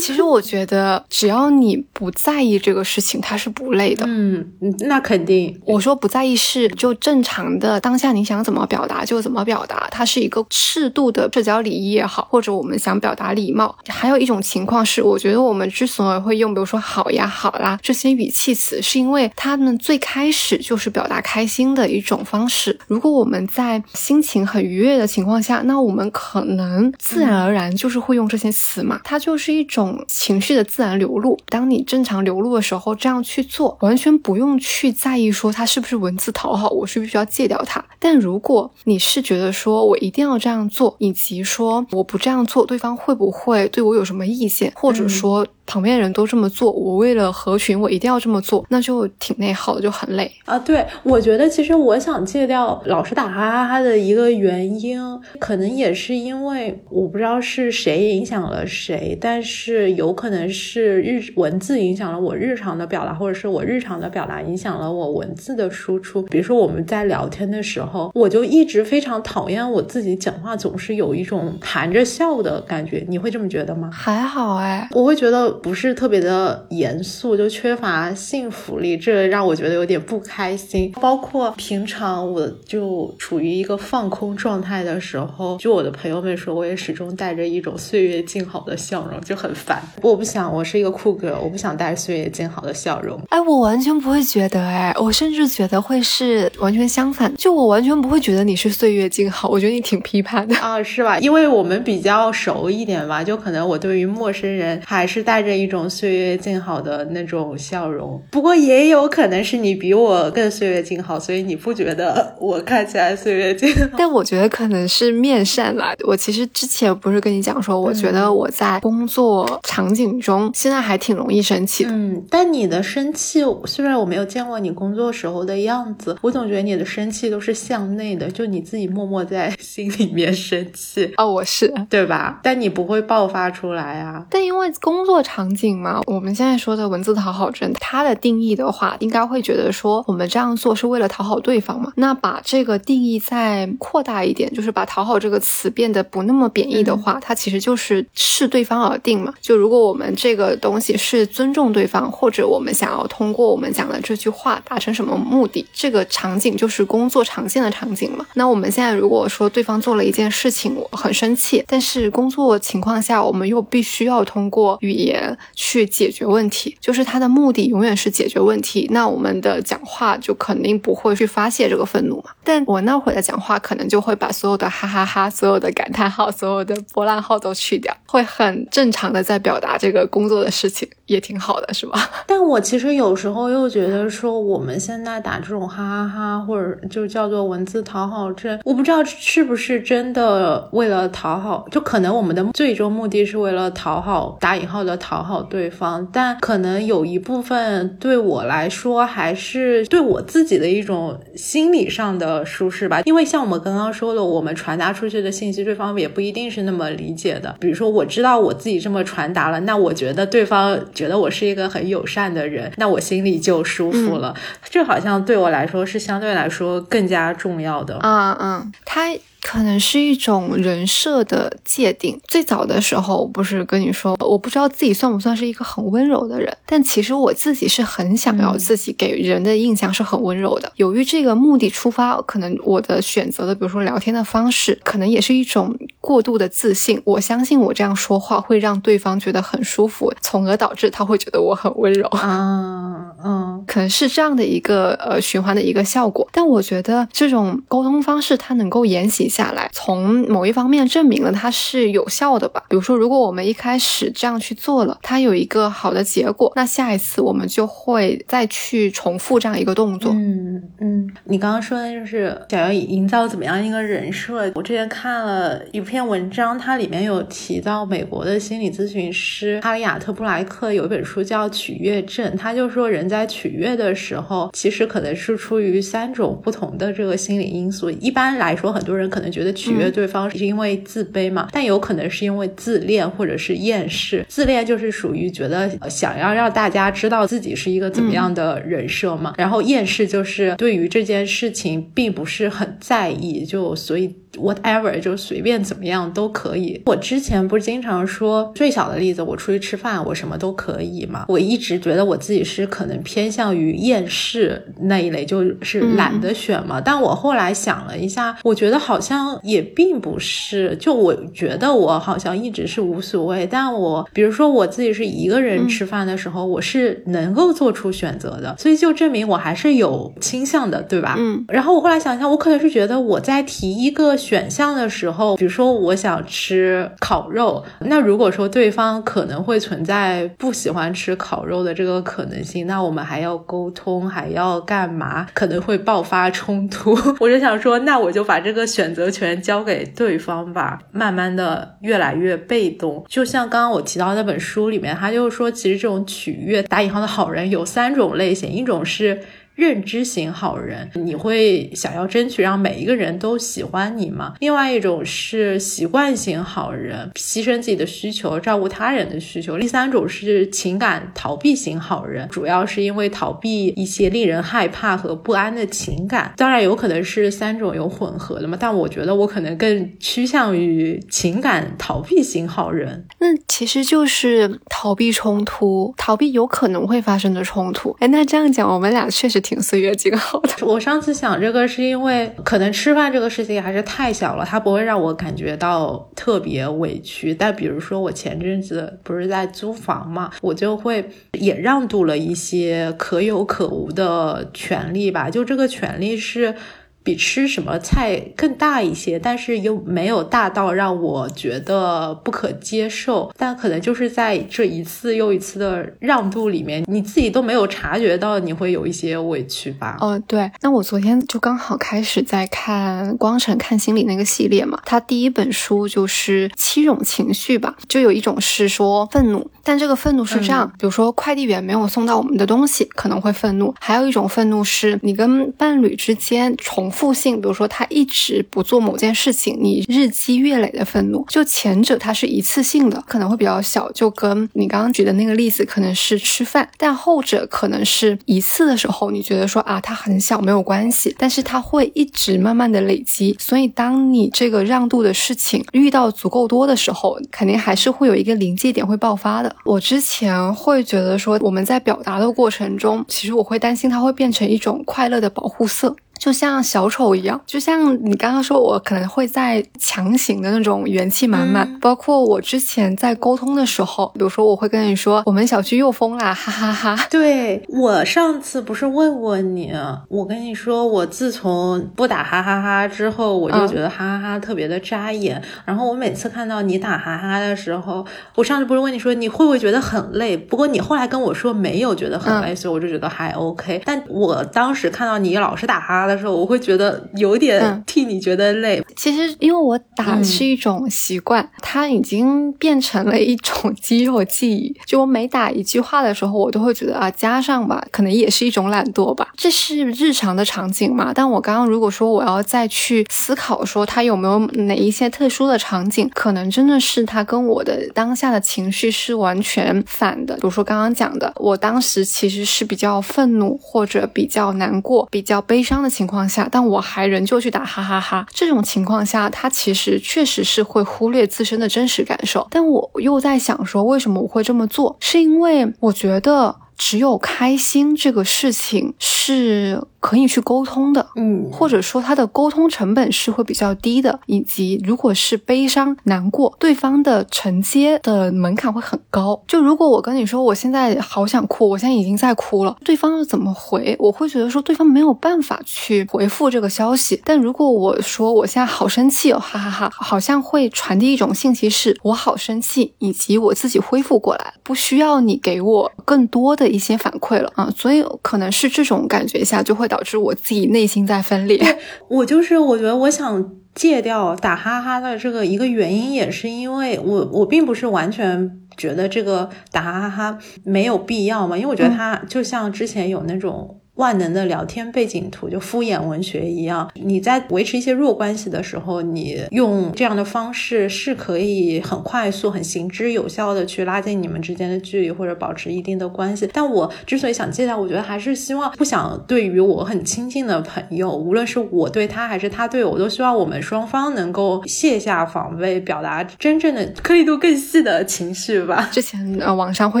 [0.00, 4.04] 其实我觉得，只要你不在意这个事情，它是不累的。
[4.06, 4.46] 嗯，
[4.80, 5.58] 那肯定。
[5.64, 13.74] 我说不在意是就正常的当下你想怎么表达就怎么表达，它是一个适度的社交礼仪也好，或者我们想表达礼貌。
[13.88, 22.76] 还有一种情况是，我觉得我们之所以会用，比如说好呀、好啦这些语气词，是因为他们最开始就是表达开心的一种方式。
[22.88, 31.38] 如果我们在心情很愉悦的情况下，那我们可能自然而然就是会用这些词嘛，它就是一种情绪的自然流露。
[31.46, 37.84] 当你正常流露的时候，这样去做，完全不用去在意说它是不是文字讨好，我是不是要戒掉它。
[38.00, 50.58] 但如果你是觉得说我一定要这样做，以及说我不这样做，对方会不会对我有什么意见，或者说旁边人都这么做，我为了合群，我一定要这么做，那就挺内耗的，就很累啊。
[50.58, 55.00] 对，我觉得其实我想戒掉老是打哈哈哈的一个原因，
[55.38, 66.20] 可能也是因为我不知道是谁影响了谁，但是有可能是日文字影响了我日常的表达，或者是我日常的表达影响了我文字的输出。
[66.22, 73.88] 比如说我们在聊天的时候，我就一直非常讨厌我自己讲话总是有一种含着笑的感觉，你会这么觉得吗？
[73.92, 80.90] 还好哎，我会觉得不是特别的严肃，就缺乏幸福力，这让我觉得有点不开心。
[81.00, 89.82] 包括平常我就处于一个放空状态的时候，就我的朋友们说，我也始终带着一种岁月静好的笑容，就很烦。
[90.02, 93.20] 我不想，我是一个酷哥，我不想带着岁月静好的笑容。
[93.28, 101.18] 哎，我完全不会觉得，哎，我甚至觉得会是完全相反，就我完全不会觉得你是岁月静好，我觉得你挺批判的啊，是吧？
[101.18, 108.20] 因为我们比较熟一点吧，就可能我对于陌生人还是带着一种岁月静好的那种笑容。
[108.30, 113.88] 不过也有可能是你比我更岁月静好，所以你不觉得我看起来岁月静好？
[113.98, 115.94] 但我觉得可能是面善吧。
[116.06, 121.90] 我其实之前不是跟你讲说，我觉得我在工作场景中现在还挺容易生气的。
[121.92, 131.12] 嗯，但你的生气虽然我没有见过你工作时候的样子，我总觉得你的生气都是向内的，就你自己默默在心里面生气。
[131.16, 132.40] 哦，我是对吧？
[132.42, 134.24] 但你不会爆发出来啊。
[134.30, 141.92] 但因为工作场景嘛，我们现在说的文字讨好症，它的定义的话，应该会觉得说我们这样做是为了讨好对方嘛。
[141.96, 149.32] 那把这个定义再扩大一点，就是把讨好这个词变得不那么贬义的话，它其实就是视对方而定嘛。
[149.40, 158.26] 就如果我们这个东西是尊重对方，或者我们想要通过我们讲的这句话达成什么目的，这个场景就是工作常见的场景嘛。
[158.34, 165.19] 那我们现在如果说对方做了一件事情，我很生气，但是工作情况下我们又必须要通过语言
[165.54, 168.88] 去解决问题，就是他的目的永远是解决问题。
[168.90, 172.30] 那我们的讲话就肯定不会去发泄这个愤怒嘛。
[172.44, 182.10] 但我那会儿的讲话可能就会把所有的哈哈哈、所有的感叹号、所有的波浪号都去掉，会很正常的在表达这个工作的事情，也挺好的，是吧？
[182.26, 195.09] 但我其实有时候又觉得说，我们现在打这种哈哈哈，或者就叫做文字讨好症，我不知道是不是真的为了讨好，就可能我们的最终目的是为了讨好打引号的讨。
[195.10, 203.00] 讨好对方，但可能有一部分对我来说还是对我自己的一种心理上的舒适吧。
[203.04, 207.56] 因为像我们刚刚说的，我们传达出去的信息，对方也不一定是那么理解的。
[207.58, 214.32] 比如说，我知道我自己这么传达了，那我觉得对方觉得我是一个很友善的人，那我心里就舒服了。
[214.62, 217.98] 这好像对我来说是相对来说更加重要的。
[218.04, 219.10] 嗯嗯，他。
[219.40, 222.20] 可能是一种人设的界定。
[222.26, 230.70] 最早的时候，不是跟你说，我不知道自己算不算是一个很温柔的人，但其实我自己是很想要自己给人的印象是很温柔的。
[230.76, 237.00] 由于这个目的出发，可能我的选择的，比如说聊天的方式，可能也是一种过度的自信。
[237.04, 242.06] 我相信我这样说话会让对方觉得很舒服，从而导致他会觉得我很温柔。
[242.22, 246.28] 嗯嗯，可能是这样的一个呃循环的一个效果。
[246.32, 249.29] 但我觉得这种沟通方式它能够沿袭。
[249.30, 252.62] 下来，从某一方面证明了它是有效的吧。
[252.68, 260.12] 比如说，如果我们一开始这样去做了，它有一个好的结果，那下一次我们就会再去重复这样一个动作。
[260.12, 264.50] 嗯嗯，你刚刚说的就是想要营造怎么样一个人设。
[264.54, 277.90] 我之前看了一篇文章，它里面有提到美国的心理咨询师哈里亚特布莱克有一本书叫《取悦症》，他就说人在取悦的时候，其实可能是出于三种不同的这个心理因素。
[277.90, 284.24] 一般来说，很多人可可能觉得取悦对方是因为自卑嘛，但有可能是因为自恋或者是厌世。
[284.28, 294.14] 自恋就是属于觉得想要让大家知道自己是一个怎么样的人设嘛，然后厌世就是对于这件事情并不是很在意，就所以。
[294.36, 296.80] Whatever 就随便怎么样都可以。
[296.86, 301.24] 我之前不是经常说最小的例子，我出去吃饭，我什么都可以嘛。
[301.28, 306.80] 我一直觉得我自己是可能偏向于厌世那一类，就是懒得选嘛。
[306.80, 310.76] 但我后来想了一下，我觉得好像也并不是。
[310.78, 321.16] 就我觉得我好像一直是无所谓，但我比如说我自己是一个人吃饭的时候，我是能够做出选择的，所以就证明我还是有倾向的，对吧？
[321.18, 321.44] 嗯。
[321.48, 324.19] 然后我后来想一下，我可能是觉得我在提一个。
[324.20, 335.26] 选项的时候，比如说我想吃烤肉，那如果说对方可能会存在不喜欢吃烤肉的这个可能性，那我们还要沟通，还要干嘛？
[335.32, 336.96] 可能会爆发冲突。
[337.18, 343.02] 我就想说，那我就把这个选择权交给对方吧，慢慢的越来越被动。
[343.08, 349.20] 就像刚刚我提到那本书里面，他就说，其实这种取悦打引号的好人有三种类型，一种是。
[349.54, 354.34] 认知型好人，你会想要争取让每一个人都喜欢你吗？
[354.40, 359.58] 另外一种是习惯型好人，牺牲自己的需求，照顾他人的需求。
[359.58, 366.32] 第三种是情感逃避型好人，主要是因为逃避一些令人害怕和不安的情感。
[366.36, 373.04] 当然有可能是三种有混合的嘛，但我觉得我可能更趋向于情感逃避型好人。
[373.18, 377.94] 那其实就是逃避冲突，逃避有可能会发生的冲突。
[378.00, 379.39] 哎，那这样讲，我们俩确实。
[379.40, 380.66] 挺岁月静好的。
[380.66, 387.34] 我上次想这个是因为可能吃饭这个事情还是太小了，它不会让我感觉到特别委屈。
[387.34, 395.30] 但比如说我前阵子不是在租房嘛，我就会也让渡了一些可有可无的权利吧。
[395.30, 396.54] 就这个权利是。
[397.02, 403.32] 比吃什么菜更大一些，但是又没有大到让我觉得不可接受。
[403.38, 409.96] 但可能就是在这一次又一次的让渡里面，你自己都没有察觉到你会有一些委屈吧？
[410.00, 410.50] 哦，对。
[410.60, 426.89] 那我昨天就刚好开始在看光晨看心理那个系列嘛，他第一本书就是七种情绪吧，就有一种是说愤怒，但这个愤怒是这样，比如说快递员没有送到我们的东西，可能会愤怒；还有一种愤怒是你跟伴侣之间重。
[426.90, 449.54] 复性，比如说他一直不做某件事情，你日积月累的愤怒，就前者它是一次性的，可能会比较小，就跟你刚刚举的那个例子可能是吃饭，但后者可能是一次的时候，你觉得说啊，它很小没有关系，但是它会一直慢慢的累积，所以当你这个让渡的事情遇到足够多的时候，肯定还是会有一个临界点会爆发的。
[449.64, 455.94] 我之前会觉得说我们在表达的过程中，其实我会担心它会变成一种快乐的保护色。
[456.20, 461.66] 就像小丑一样，就像你刚刚说，我可能会在强行的那种元气满满。
[461.80, 467.06] 包括我之前在沟通的时候，比如说我会跟你说，我们小区又封啦，哈哈哈。
[467.10, 469.72] 对我上次不是问过你，
[470.08, 475.42] 我跟你说，我自从不打哈哈哈之后，我就觉得哈哈哈特别的扎眼。
[475.64, 478.04] 然后我每次看到你打哈哈的时候，
[478.34, 480.36] 我上次不是问你说你会不会觉得很累？
[480.36, 483.80] 不过你后来跟我说没有觉得很累，所以我就觉得还 OK。
[483.86, 486.09] 但我当时看到你老是打哈哈。
[486.14, 488.82] 的时候，我会觉得有点替你觉得累。
[488.96, 494.74] 其实因为我打是一种习惯，它已经变成了一种 肌肉记忆。
[494.86, 499.28] 就我每打一句话的时候，我都会觉得啊，加上吧，可能也是一种懒惰吧。
[499.36, 501.12] 这是日常的场景嘛？
[501.14, 510.34] 但我刚刚如果说我要再去思考说它有没有哪一些特殊的场景，可能真的是它跟我的当下的情绪是完全反的。
[510.34, 518.26] 比如说刚刚讲的，我当时其实是比较愤怒或者比较难过、比较悲伤的情情况下，但我还仍旧去打哈哈哈。
[518.32, 522.48] 这种情况下，他其实确实是会忽略自身的真实感受。
[522.50, 524.96] 但我又在想说，为什么我会这么做？
[524.98, 529.82] 是因为我觉得只有开心这个事情是。
[530.00, 539.40] 可以去沟通的，嗯，或者说他的沟通成本是会比较低的，以及如果是悲伤难过，对方的承接的门槛会很高。
[539.46, 543.94] 就如果我跟你说我现在好想哭，我现在已经在哭了，对方要怎么回？
[543.98, 547.20] 我会觉得说对方没有办法去回复这个消息。
[547.22, 557.70] 但如果我说我现在好生气哦，哈哈哈，好像会传递一种信息，是我好生气，以及我自己恢复过来，不需要你给我更多的一些反馈了啊。
[557.76, 559.89] 所以可能是这种感觉下就会。
[559.90, 561.78] 导致我自己内心在分裂。
[562.08, 573.76] 我就是我觉得我想戒掉打哈哈的这个一个原因，也是因为我我并不是完全觉得这个打哈哈没有必要嘛，因为我觉得他就像之前有那种。
[574.00, 576.90] 万能的聊天背景图，就敷衍文学一样。
[576.94, 586.48] 你在维持一些弱关系的时候，你用这样的方式是可以很快速、很行之有效的去拉近你们之间的距离，或者保持一定的关系。
[586.50, 598.88] 但我之所以想戒掉，我觉得还是希望不想对于我很亲近的朋友，无论是我对他还是他对我，都希望我们双方能够卸下防备，表达真正的颗粒度更细的情绪吧。
[598.90, 600.00] 之前呃，网上会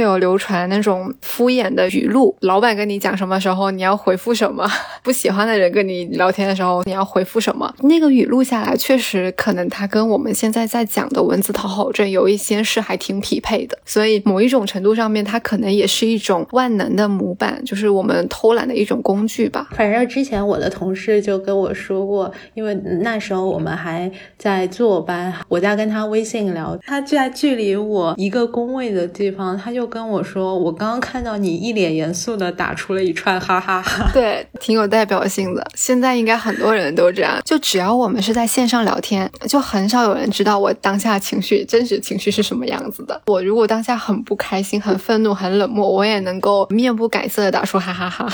[0.00, 3.89] 有流传那种敷衍的语录，老板跟你讲什么时候你要。
[3.90, 4.70] 要回复什么？
[5.02, 7.74] 不喜欢的人跟你聊天的时候，你要回复什么？
[7.80, 13.76] 那个语录下来，确实可能它跟我们现在在讲的文字讨好症有一些是还挺匹配的。
[13.84, 19.68] 所以某一种程度上面，它可能也是一种万能的模板，就是我们偷懒的一种工具吧。
[19.72, 22.72] 反正之前我的同事就跟我说过，因为
[23.02, 33.69] 那时候我们还在坐班，我在跟他微信聊，他就在距离我一个工位的地方，他就跟我说：“我刚刚看到你一脸严肃的打出了一串哈哈。”
[34.12, 35.66] 对，挺有代表性的。
[35.74, 43.20] 现在应该很多人都这样，就只要我们是在线上聊天，就很少有人知道我当下情绪真实情绪是什么样子的。
[43.26, 48.28] 我如果当下很不开心、很愤怒、很冷漠，我也能够面不改色的打出哈哈哈。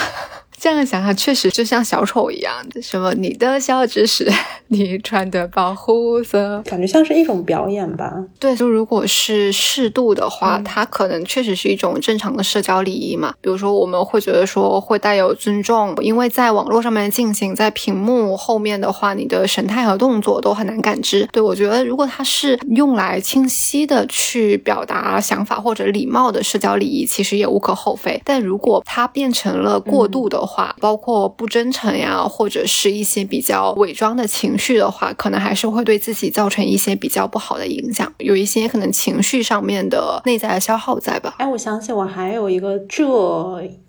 [0.58, 4.30] 这样想想，确实就像小丑一样，什么你的小知识
[4.68, 8.12] 你穿的保护色，感觉像是一种表演吧。
[8.40, 13.34] 对，就如果是适度的话，它可能确实是一种正常的社交礼仪嘛。
[13.40, 21.28] 比如说，我们会觉得说会带有尊重，因为在网络上面进行，在屏幕后面的话，你的神态和动作都很难感知。
[21.32, 28.20] 对我觉得，如果它是用来清晰的去表达想法或者礼貌的社交礼仪，其实也无可厚非。
[28.24, 41.34] 但如果它变成了过度的，话包括不真诚呀，或者是一些比较伪装的情绪的话，可能还是会对自己造成一些比较不好的影响，有一些可能情绪上面的内在的消耗在吧。
[41.38, 43.04] 哎，我想起我还有一个这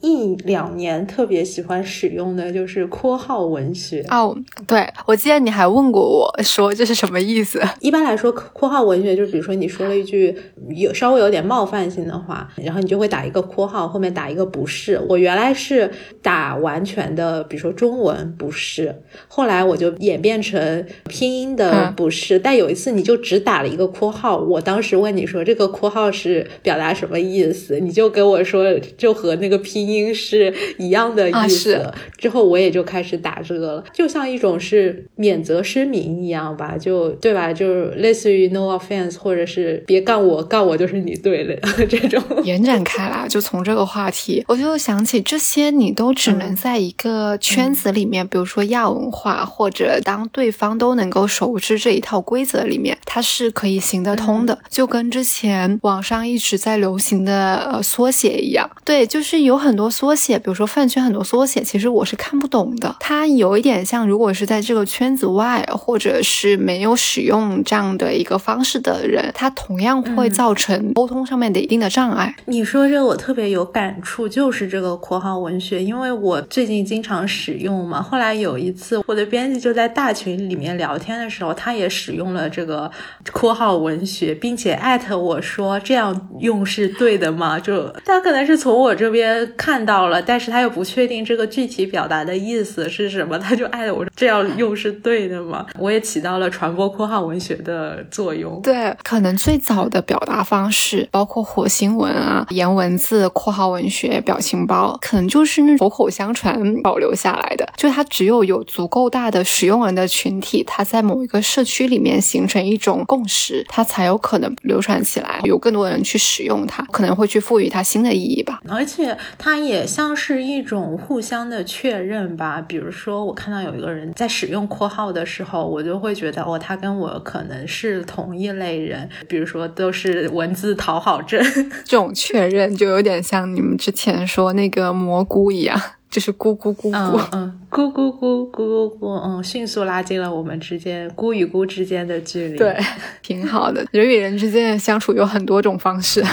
[0.02, 4.36] 一两年特别喜欢使用的就是括号文学哦。
[4.66, 7.62] 对，我记得你还问过我说这是什么意思。
[7.80, 10.36] 一般来说，括号文学就是比如说你说了一句
[10.70, 15.00] 有稍微有点冒犯性的话，然后你就会打一个括号，后面打一个不是。
[15.10, 15.92] 我原来是
[16.22, 16.47] 打。
[16.56, 18.96] 完全的，比如说中文不是，
[19.28, 37.52] 后来我就演变成拼音的不是，但有一次你就只打了一个括号，我当时问你说这个括号是表达什么意思，你就跟我说就和那个拼音是一样的意思，之后我也就开始打这个了，就像一种是免责声明一样吧，就对吧？
[37.54, 41.56] 就是类似于 no offense，或者是别干我，干我就是你对了
[41.90, 42.22] 这种。
[42.44, 46.48] 延展开来，就从这个话题，我就想起这些你都只能。
[46.58, 54.58] 在一个圈子里面，比如说亚文化，或者当对方都能够熟知这一套规则里面，它是可以行得通的。
[54.68, 62.96] 就跟之前网上一直在流行的呃缩写一样，对，就是有很多缩写，比如说饭圈很多缩写，其实我是看不懂的。
[63.00, 72.36] 它有一点像，如果是在这个圈子外，或者是没有使用这样的一个方式的人，它同样会造成沟通上面的一定的障碍。
[72.46, 76.27] 你说这我特别有感触，就是这个括号文学，因为我。
[76.28, 78.02] 我最近经常使用嘛。
[78.02, 82.92] 后来有一次，我的编辑就在大群里面聊天的时候，他也使用了这个
[83.32, 87.58] 括号文学，并且艾特我说这样用是对的吗？
[87.58, 95.66] 就他可能是从我这边看到了，但是他又不确定这个具体表达的意思是什么，他就艾特我说这样用是对的吗？
[95.80, 98.62] 我也起到了传播括号文学的作用。
[98.62, 107.68] 对，可能最早的表达方式，包括火星文啊、颜文字、括号文学、表情包，可能就是那口口相传保留下来的。
[107.78, 118.60] 就它只有有足够大的使用人的群体，它在某一个社区里面形成一种共识，它才有可能流传起来，有更多人去使用它，可能会去赋予它新的意义吧。
[118.68, 122.60] 而且它也像是一种互相的确认吧。
[122.68, 129.08] 比如说，我看到有一个人在使用括号的时候，我就会觉得哦，他跟我可能是同一类人。
[129.28, 131.40] 比如说，都是文字讨好症，
[131.86, 135.80] 这种确认就有点像你们之前说那个蘑菇一样，
[136.10, 142.58] 就是咕咕咕咕，嗯，咕咕咕咕咕咕，嗯，迅速拉近了我们之间咕与咕之间的距离。
[142.58, 142.76] 对，
[143.22, 143.86] 挺好的。
[143.92, 146.24] 人与人之间的相处有很多种方式。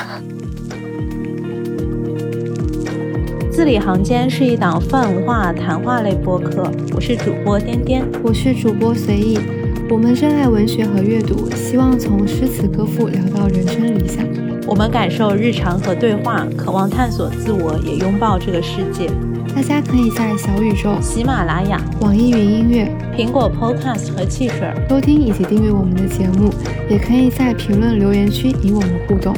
[3.51, 9.39] 字里行间是一档泛文化谈话类播客，我是主播颠颠，我是主播随意。
[9.91, 14.25] 我们热爱文学和阅读，希望从诗词歌赋聊到人生理想。
[14.67, 19.11] 我们感受日常和对话，渴望探索自我，也拥抱这个世界。
[19.55, 26.53] 大家可以在小宇宙、喜马拉雅、网易云音乐、苹果 Podcast 和汽水收听以及订阅我们的节目，
[26.91, 29.33] 也可以在评论留言区与我们互动。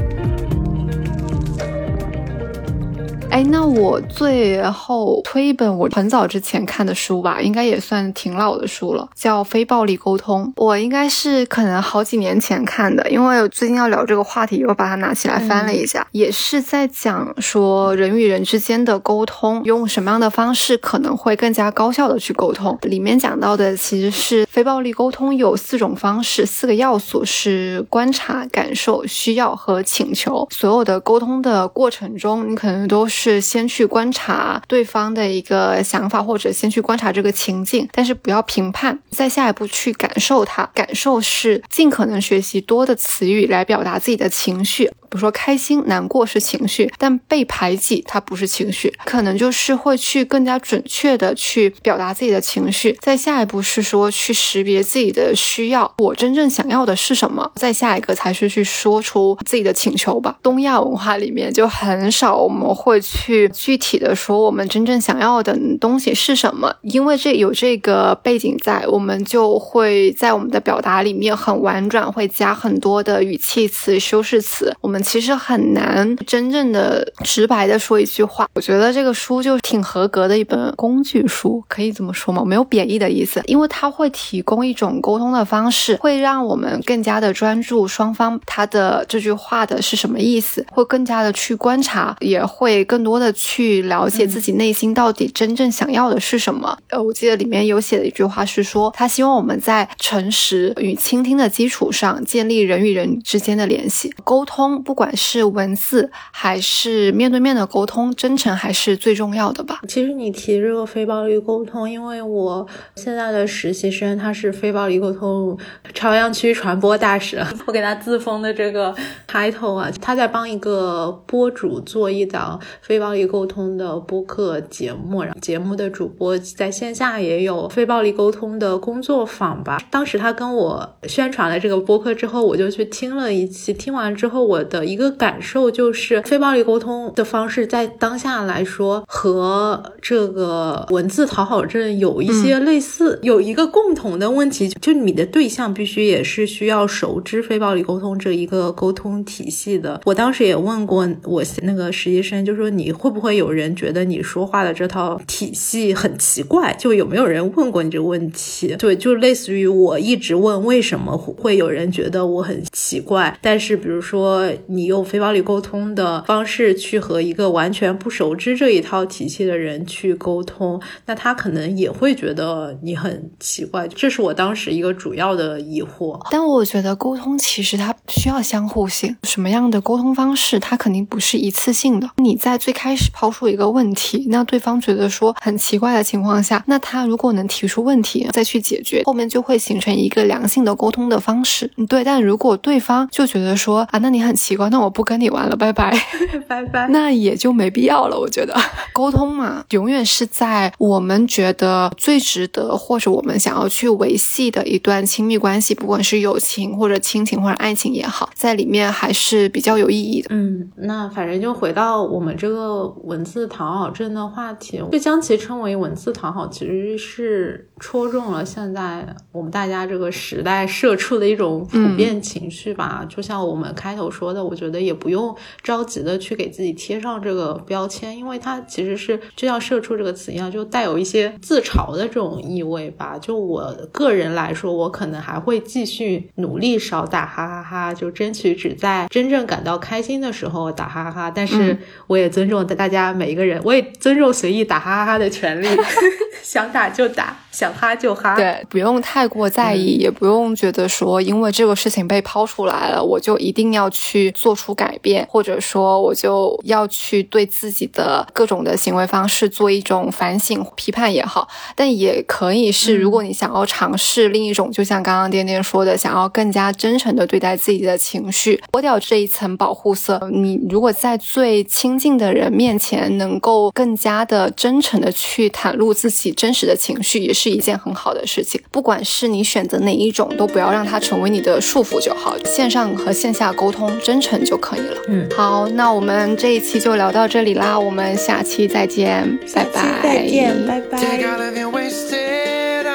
[3.37, 10.47] 哎，那我最后推一本我很早之前看的书吧，应该也算挺老的书了，叫《非暴力沟通》。
[10.57, 22.78] 我应该是可能好几年前看的，因为最近要聊这个话题，又把它拿起来翻了一下，也是在讲说人与人之间的沟通，用什么样的方式可能会更加高效的去沟通。
[22.84, 30.49] 里面讲到的其实是非暴力沟通有四种方式，四个要素是观察、感受、需要和请求。
[30.51, 33.26] 所有的沟通的过程中，你可能都是。
[33.33, 40.68] 是先去观察对方的一个想法，或者先去观察这个情境，但是不要评判，再下一步去感受它。
[40.72, 44.91] 感受是尽可能学习多的词语来表达自己的情绪。
[45.17, 52.95] 比如说开心、难过是情绪，但被排挤它不是情绪，可能就是会去更加准确的去表达自己的情绪。
[53.01, 57.51] 再下一步是说去识别自己的需要，我真正想要的是什么。
[57.55, 60.37] 再下一个才是去说出自己的请求吧。
[60.43, 75.03] 东亚文化里面就很少我们会去具体的说我们真正想要的东西是什么，因为这有这个背景在，我们就会在我们的表达里面很婉转，会加很多的语气词、修饰词，我们。
[75.07, 78.48] 其实很难真正的直白的说一句话。
[78.54, 82.44] 我觉得这个书就挺合格的一本工具书，可以这么说吗？
[82.44, 96.76] 没有贬义的意思，因为它会提供一种沟通的方式，会让我们更加的专注双方他的这句话的是什么意思，会更加的去观察，也会更多的去了解自己内心到底真正想要的是什么。
[96.88, 104.82] 呃，我记得里面有写的一句话是说，他希望我们在诚实与倾听的基础上建立人与人之间的联系，沟通。
[104.82, 109.82] 不不管是文字还是面对面的沟通，真诚还是最重要的吧。
[109.86, 115.55] 其实你提这个非暴力沟通，因为我现在的实习生他是非暴力沟通
[115.92, 117.36] 朝阳区传播大使，
[117.68, 118.94] 我给他自封的这个
[119.28, 129.78] title 啊，他在帮一个播主做一档非暴力沟通的播客节目，然后节目的主播在线下也有非暴力沟通的工作坊吧。
[129.90, 134.76] 当时他跟我宣传了这个播客之后，我就去听了一期，听完之后我的。
[134.77, 150.01] 的一个感受就是，非暴力沟通的方式在当下来说和这个文字讨好症有一些类似，有一个共同的问题，就你的对象必须也是需要熟知非暴力沟通这一个沟通体系的。
[150.05, 156.74] 我当时也问过我那个实习生，就说你会不会有人觉得你说话的这套体系很奇怪？
[156.79, 158.77] 就有没有人问过你这个问题？
[158.79, 164.47] 对，就类似于我一直问为什么会有人觉得我很奇怪，但是比如说。
[164.69, 173.87] 你用非暴力沟通的方式去和一个完全不熟知这一套体系的人去沟通，那他可能也会觉得你很奇怪。
[173.89, 176.21] 这是我当时一个主要的疑惑。
[176.31, 182.11] 但我觉得沟通其实它需要相互性，什么样的沟通方式，它肯定不是一次性的。
[182.17, 191.71] 你在最开始抛出一个问题，那对方觉得说很奇怪的情况下，那他如果能提出问题再去解决，后面就会形成一个良性的沟通的方式。
[191.89, 194.55] 对，但如果对方就觉得说啊，那你很奇。
[194.57, 195.94] 习惯，那我不跟你玩了，拜拜，
[196.48, 196.88] 拜拜。
[196.88, 198.18] 那也就没必要了。
[198.18, 198.54] 我觉得
[198.92, 210.28] 沟通嘛，永远是在我们觉得最值得或者我们想要去维系的一段亲密关系，不管是友情或者亲情或者爱情也好，在里面还是比较有意义的。
[210.30, 223.04] 嗯，那反正就回到我们这个文字讨好症的话题，就将其称为文字讨好，其实是戳中了现在我们大家这个时代社畜的一种普遍情绪吧。
[223.09, 233.18] 就像我们开头说的，我觉得也不用着急的去给自己贴上这个标签，因为它其实是就像“社畜”这个词一样，就带有一些自嘲的这种意味吧。
[233.20, 241.30] 就我个人来说，我可能还会继续努力少打哈哈哈，就争取只在真正感到开心的时候打哈哈哈。
[241.30, 245.66] 但是我也尊重大家每一个人，我也尊重随意打哈哈哈的权利，
[246.43, 248.37] 想打就打，想哈就哈。
[248.37, 261.49] 对，不用太过在意，也不用觉得说因为这个事情被抛出来了，我就一定要去做出改变，或者说我就要去对自己的各种的行为方式做一种反省、批判也好。
[261.74, 278.61] 但也可以是，如果你想要尝试另一种，就像刚刚颠颠说的，想要更加真诚的对待自己的情绪，剥掉这一层保护色，你如果在最亲近的人面前能够更加的真诚的去袒露自己真实的情绪，也是一件很好的事情。
[278.70, 282.37] 不管是你选择哪一种，都不要让它成为你的束缚就好。
[282.45, 284.97] 线上和线下沟通真诚就可以了。
[285.09, 290.01] 嗯，好，那我们这一期就聊到这里啦，我们下期再见，拜拜。
[290.03, 290.99] 再见，拜拜。
[290.99, 292.87] Take all of your wasted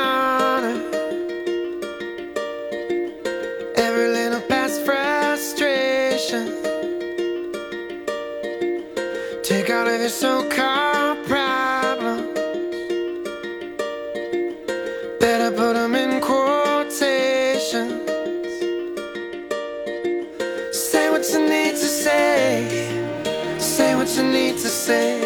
[24.21, 25.19] you need to say.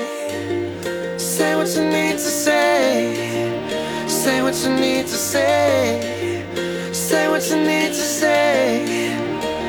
[1.17, 3.67] Say what you need to say.
[4.07, 6.41] Say what you need to say.
[6.93, 8.85] Say what you need to say.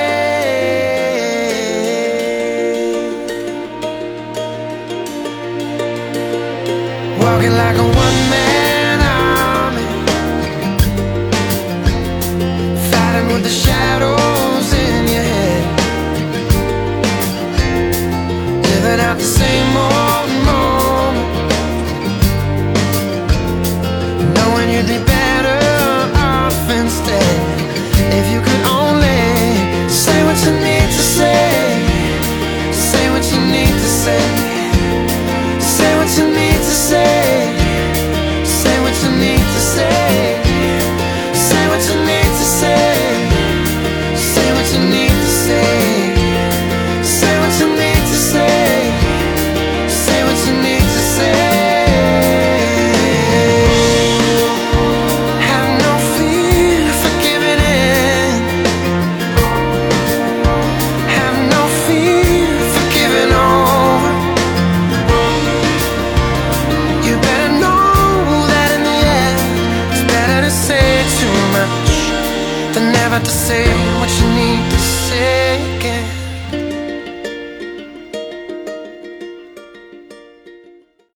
[7.20, 7.91] Walking like a